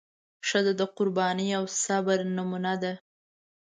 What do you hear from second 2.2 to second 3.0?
نمونه ده.